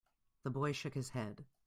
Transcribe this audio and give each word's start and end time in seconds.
The 0.41 0.49
boy 0.49 0.71
shook 0.71 0.95
his 0.95 1.09
head. 1.11 1.45